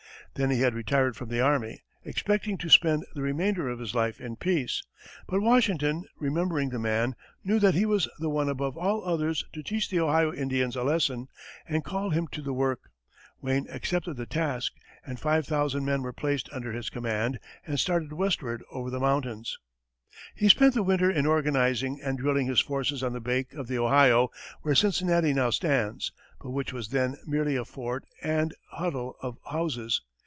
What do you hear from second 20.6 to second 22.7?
the winter in organizing and drilling his